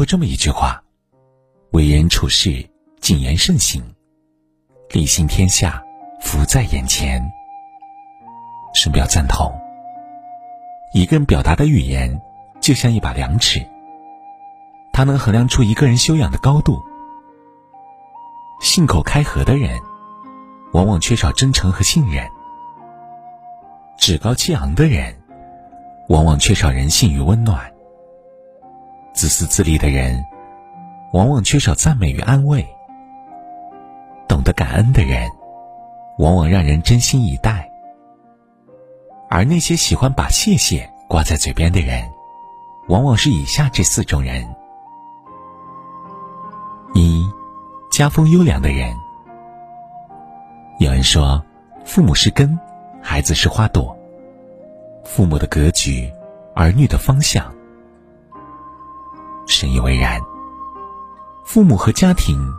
[0.00, 0.82] 过这么一句话
[1.72, 2.66] ：“为人处事，
[3.02, 3.84] 谨言慎行，
[4.92, 5.82] 理行天下，
[6.22, 7.22] 福在眼前。”
[8.72, 9.52] 深表赞同。
[10.94, 12.18] 一个人表达的语言，
[12.62, 13.60] 就像一把量尺，
[14.90, 16.82] 它能衡量出一个人修养的高度。
[18.62, 19.78] 信口开河的人，
[20.72, 22.26] 往往缺少真诚和信任；
[23.98, 25.14] 趾高气昂的人，
[26.08, 27.70] 往往缺少人性与温暖；
[29.12, 30.24] 自私自利的人，
[31.12, 32.64] 往往缺少赞美与安慰；
[34.28, 35.28] 懂得感恩的人，
[36.18, 37.68] 往往让人真心以待。
[39.28, 42.08] 而那些喜欢把“谢谢”挂在嘴边的人，
[42.88, 44.44] 往往是以下这四种人：
[46.94, 47.28] 一、
[47.90, 48.94] 家风优良的人。
[50.78, 51.44] 有人说，
[51.84, 52.58] 父母是根，
[53.02, 53.96] 孩子是花朵。
[55.04, 56.10] 父母的格局，
[56.54, 57.52] 儿女的方向。
[59.50, 60.20] 深以为然。
[61.44, 62.50] 父母和家庭，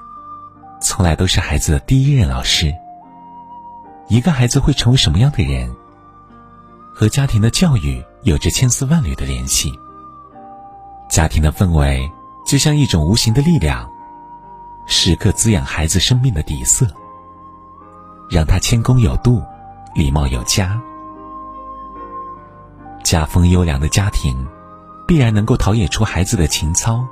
[0.82, 2.72] 从来都是孩子的第一任老师。
[4.10, 5.74] 一个孩子会成为什么样的人？
[6.94, 9.72] 和家庭的教育有着千丝万缕的联系。
[11.10, 12.12] 家庭的氛围
[12.46, 13.90] 就像一种无形的力量，
[14.86, 16.86] 时刻滋养孩子生命的底色，
[18.30, 19.42] 让他谦恭有度，
[19.96, 20.80] 礼貌有加。
[23.04, 24.46] 家风优良的家庭，
[25.12, 27.06] 必然能够陶冶出孩子的情操，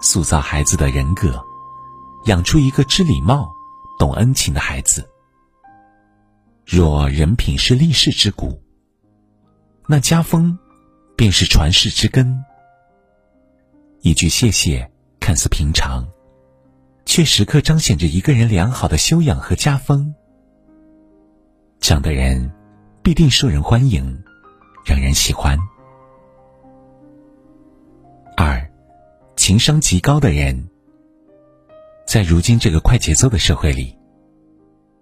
[0.00, 1.44] 塑造孩子的人格，
[2.26, 3.52] 养出一个知礼貌、
[3.98, 5.10] 懂恩情的孩子。
[6.64, 8.62] 若人品是立世之骨。
[9.88, 10.56] 那家风，
[11.16, 12.44] 便是传世之根。
[14.02, 16.06] 一句谢谢看似平常，
[17.04, 20.14] 却时刻彰显着一个人良好的修养和家风。
[21.80, 22.52] 这样的人，
[23.02, 24.22] 必定受人欢迎，
[24.86, 25.58] 让人喜欢。
[28.36, 28.70] 二，
[29.36, 30.68] 情商极高的人，
[32.06, 33.96] 在如今这个快节奏的社会里，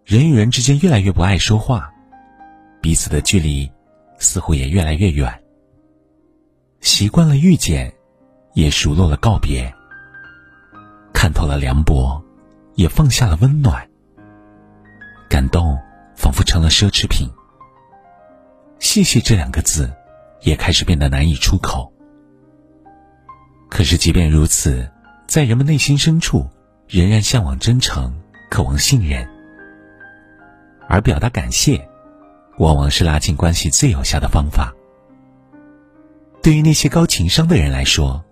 [0.04, 1.90] 人与人之间越来越不爱说话，
[2.80, 3.70] 彼此的距离。
[4.22, 5.42] 似乎也越来越远。
[6.82, 7.90] 习惯了遇见，
[8.52, 9.72] 也熟络了告别。
[11.14, 12.22] 看透了凉薄，
[12.74, 13.88] 也放下了温暖。
[15.26, 15.74] 感动
[16.14, 17.30] 仿佛成了奢侈品。
[18.78, 19.90] 谢谢这两个字，
[20.42, 21.90] 也开始变得难以出口。
[23.80, 24.86] 可是即便如此，
[25.26, 26.46] 在人们内心深处，
[26.86, 28.14] 仍然向往真诚，
[28.50, 29.26] 渴望信任。
[30.86, 31.88] 而表达感谢。
[32.58, 34.70] 往往是拉近关系最有效的方法。
[36.42, 38.22] 对于那些高情商的人来说，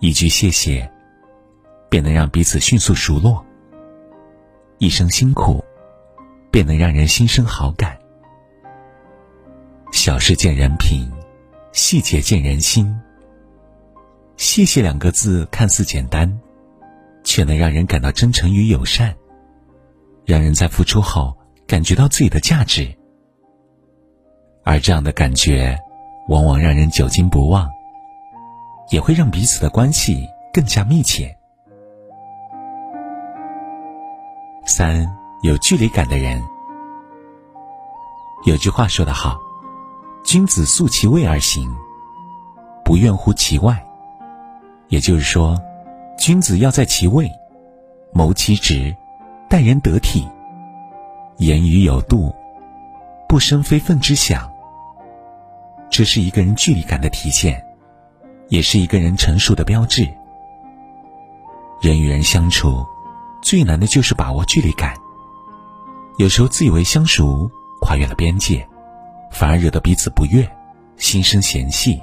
[0.00, 0.86] 一句谢谢，
[1.88, 3.42] 便能让彼此迅速熟络；
[4.76, 5.64] 一声辛苦，
[6.50, 7.98] 便能让人心生好感。
[9.90, 11.10] 小事见人品，
[11.72, 12.94] 细节见人心。
[14.36, 16.40] 谢谢两个字看似简单，
[17.22, 19.14] 却能让人感到真诚与友善，
[20.24, 22.92] 让人在付出后感觉到自己的价值。
[24.64, 25.78] 而这样的感觉，
[26.28, 27.68] 往往让人久经不忘，
[28.90, 31.34] 也会让彼此的关系更加密切。
[34.66, 35.06] 三
[35.42, 36.42] 有距离感的人，
[38.44, 39.38] 有句话说得好
[40.24, 41.72] ：“君子素其位而行，
[42.84, 43.84] 不愿乎其外。”
[44.92, 45.58] 也就是说，
[46.18, 47.26] 君子要在其位，
[48.12, 48.94] 谋其职，
[49.48, 50.28] 待人得体，
[51.38, 52.30] 言语有度，
[53.26, 54.52] 不生非分之想。
[55.88, 57.64] 这是一个人距离感的体现，
[58.48, 60.06] 也是一个人成熟的标志。
[61.80, 62.84] 人与人相处，
[63.42, 64.94] 最难的就是把握距离感。
[66.18, 67.50] 有时候自以为相熟，
[67.80, 68.68] 跨越了边界，
[69.30, 70.46] 反而惹得彼此不悦，
[70.98, 71.98] 心生嫌隙。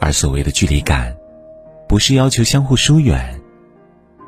[0.00, 1.14] 而所谓的距离感，
[1.90, 3.42] 不是要求相互疏远，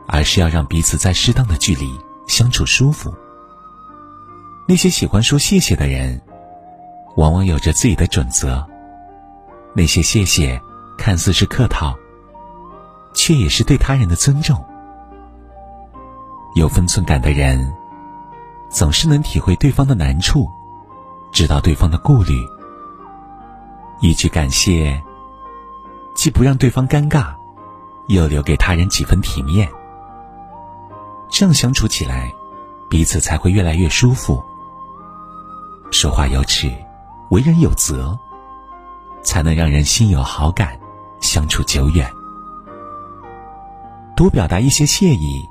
[0.08, 1.96] 而是要让彼此在适当的距离
[2.26, 3.14] 相处舒服。
[4.66, 6.20] 那些喜欢说谢谢的人。
[7.14, 8.66] 往往有着自己的准则。
[9.76, 10.60] 那些谢谢，
[10.98, 11.96] 看似是客套，
[13.14, 14.60] 却也是对他人的尊重。
[16.56, 17.72] 有分寸感的人，
[18.70, 20.48] 总是能体会对方的难处，
[21.32, 22.34] 知道对方的顾虑。
[24.00, 25.00] 一句感谢，
[26.16, 27.34] 既不让对方尴尬，
[28.14, 29.70] 又留给他人几分体面。
[31.30, 32.32] 这样相处起来，
[32.88, 34.42] 彼此才会越来越舒服。
[35.90, 36.72] 说话有尺。
[37.30, 38.14] 为人有责，
[39.22, 40.78] 才能让人心有好感，
[41.22, 42.12] 相处久远。
[44.14, 45.42] 多表达一些谢意，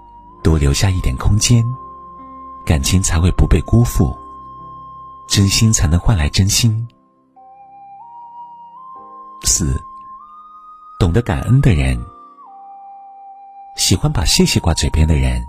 [0.43, 1.65] 多留下一点空间，
[2.63, 4.15] 感情才会不被辜负，
[5.27, 6.87] 真心才能换来真心。
[9.43, 9.83] 四，
[10.99, 11.99] 懂得感恩的人，
[13.81, 15.43] 喜欢把谢谢挂嘴边的人，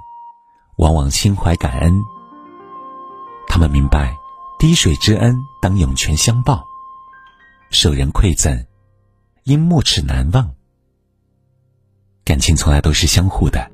[0.77, 2.03] 往往心怀感恩。
[3.47, 4.17] 他们明白，
[4.59, 6.65] 滴水之恩当涌泉相报，
[7.69, 8.65] 受人馈赠，
[9.45, 10.55] 应没齿难忘。
[12.25, 13.71] 感情从来都是相互的，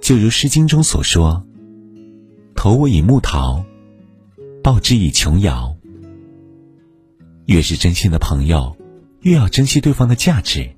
[0.00, 1.44] 就如《诗经》中所说
[2.56, 3.62] ：“投我以木桃，
[4.64, 5.76] 报之以琼瑶。”
[7.44, 8.74] 越是真心的朋友，
[9.20, 10.74] 越要珍惜对方的价值；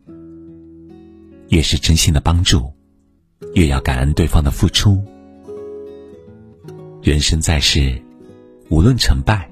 [1.54, 2.74] 越是真心的帮助，
[3.54, 5.00] 越要感恩对方的付出。
[7.00, 8.02] 人生在世，
[8.70, 9.48] 无论成败，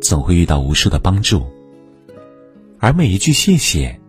[0.00, 1.44] 总会遇到无数的帮助，
[2.78, 4.00] 而每一句谢谢，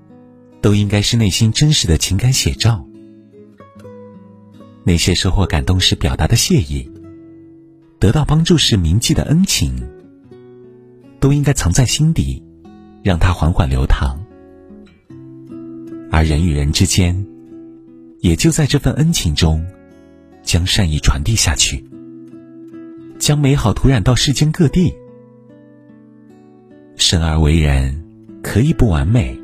[0.61, 2.85] 都应该是内心真实的情感写照。
[4.83, 6.87] 那些收获感动时表达的谢意，
[7.97, 9.75] 得到帮助时铭记的恩情。
[11.19, 12.43] 都应该藏在心底，
[13.01, 14.24] 让它缓缓流淌。
[16.15, 17.27] 而人与人之间，
[18.21, 19.65] 也就在这份恩情中，
[20.43, 21.85] 将善意传递下去，
[23.19, 24.95] 将美好涂染到世间各地。
[26.95, 28.01] 生而为人，
[28.41, 29.37] 可以不完美，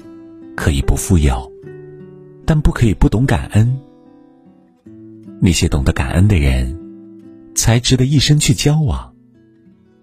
[0.56, 1.52] 可以不富有，
[2.46, 3.78] 但不可以不懂感恩。
[5.42, 6.80] 那些懂得感恩的人，
[7.54, 9.14] 才值得一生去交往，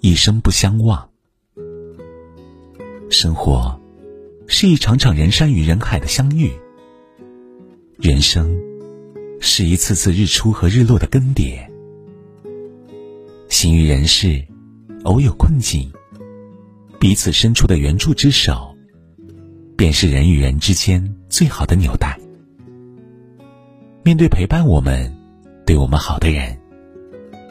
[0.00, 1.08] 一生不相忘。
[3.08, 3.77] 生活
[4.48, 6.50] 是一场场人山与人海的相遇，
[7.98, 8.58] 人生
[9.40, 11.60] 是一次次日出和日落的更迭。
[13.50, 14.42] 行于人世，
[15.04, 15.92] 偶有困境，
[16.98, 18.74] 彼此伸出的援助之手，
[19.76, 22.18] 便是人与人之间最好的纽带。
[24.02, 25.14] 面对陪伴我们、
[25.66, 26.58] 对我们好的人，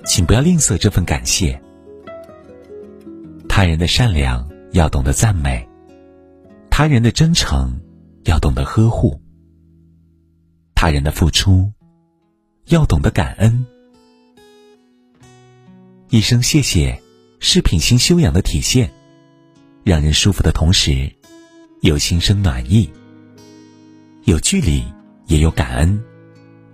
[0.03, 1.61] 请不要吝啬这份感谢。
[3.47, 4.45] 他人的善良。
[4.73, 5.65] 要懂得赞美，
[6.79, 7.81] 他人的真诚
[8.25, 9.19] 要懂得呵护，
[10.75, 11.74] 他人的付出
[12.65, 13.65] 要懂得感恩。
[16.12, 17.01] 一声谢谢
[17.39, 18.91] 是品行修养的体现，
[19.83, 21.12] 让人舒服的同时，
[21.81, 22.88] 有心生暖意；
[24.25, 24.83] 有距离
[25.25, 26.00] 也有感恩，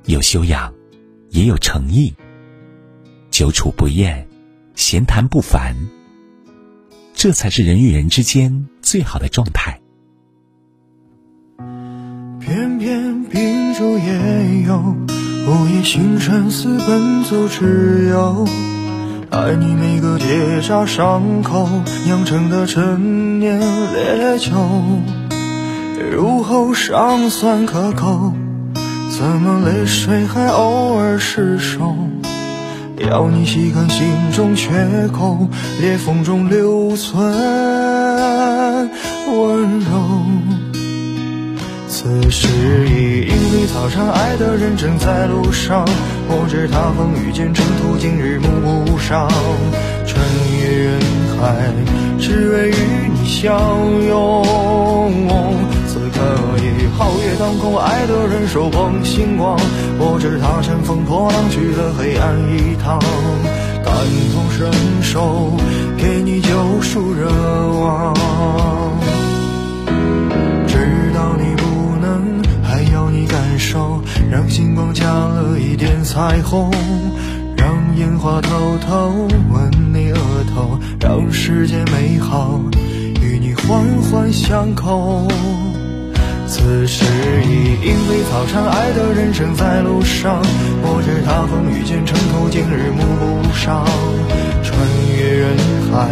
[0.07, 0.73] 有修养
[1.29, 2.13] 也有诚意，
[3.31, 4.27] 久处不厌，
[4.75, 5.73] 闲谈不烦。
[7.13, 9.79] 这才是人与人之间最好的状态。
[13.73, 14.95] 偏秉烛夜游，
[15.47, 18.45] 午夜星辰似奔走之友。
[19.31, 21.67] 爱你每个结痂伤口
[22.05, 24.51] 酿成的陈年烈酒，
[26.11, 28.33] 入喉尚算可口，
[29.09, 31.95] 怎么泪水还偶尔失守？
[32.97, 34.05] 要你细看心
[34.35, 35.47] 中缺口，
[35.81, 37.33] 裂缝中留存
[39.35, 40.62] 温柔。
[41.95, 42.47] 此时
[42.89, 45.85] 已莺飞草长，爱的人正在路上。
[46.27, 49.29] 我知他风雨兼程途经，日暮不赏。
[50.03, 50.19] 穿
[50.57, 50.99] 越人
[51.37, 51.71] 海，
[52.19, 52.73] 只为与
[53.13, 53.53] 你相
[54.07, 54.43] 拥。
[55.87, 56.17] 此刻
[56.57, 59.55] 已皓月当空，爱的人手捧星光。
[59.99, 62.97] 我知他乘风破浪去了黑暗一趟，
[63.85, 63.93] 感
[64.33, 64.67] 同身
[65.03, 65.55] 受，
[65.95, 66.49] 给你救
[66.81, 67.29] 赎热
[67.79, 68.82] 望。
[74.33, 76.71] 让星光加了一点彩虹，
[77.55, 78.49] 让烟花偷
[78.79, 80.17] 偷吻你额
[80.55, 82.59] 头，让世界美好
[83.21, 85.27] 与你环环相扣。
[86.47, 87.05] 此时
[87.43, 90.41] 已莺飞草长，爱的人正在路上。
[90.81, 93.03] 我知他风雨兼程途经，日暮
[93.43, 93.85] 不赏。
[94.63, 94.75] 穿
[95.15, 95.55] 越人
[95.91, 96.09] 海，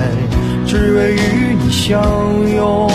[0.67, 1.99] 只为与你相
[2.55, 2.87] 拥。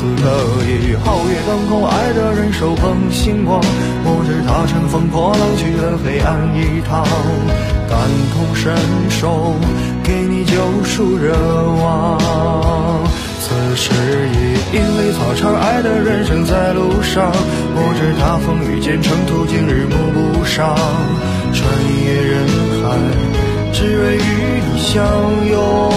[0.00, 0.24] 此刻
[0.64, 3.60] 已皓月当空，爱的人手捧星光。
[4.02, 7.04] 我知他乘风破浪去了黑暗一趟，
[7.86, 8.72] 感同身
[9.10, 9.54] 受，
[10.02, 11.36] 给你救赎热
[11.84, 12.18] 望。
[13.42, 13.92] 此时
[14.32, 17.30] 已莺飞草长，爱的人生在路上。
[17.76, 20.74] 我知他风雨兼程途经，日暮不赏。
[21.52, 21.60] 穿
[22.06, 22.48] 越人
[22.80, 22.96] 海，
[23.74, 25.04] 只为与你相
[25.50, 25.89] 拥。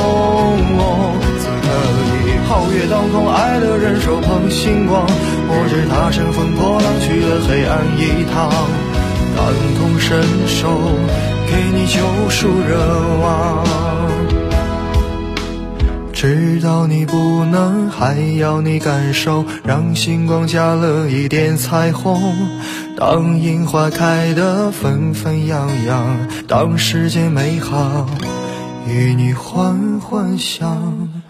[2.94, 5.04] 当空，爱的人手捧星光。
[5.50, 8.52] 我知他乘风破浪去了黑暗一趟，
[9.36, 9.44] 感
[9.80, 10.70] 同身受，
[11.50, 11.98] 给你救
[12.30, 12.78] 赎热
[13.24, 13.66] 望。
[16.14, 22.22] 知道你不能，还要你感受，让星光加了一点彩虹。
[22.96, 28.06] 当樱花开得纷纷扬扬，当世界美好
[28.88, 31.23] 与你环环相。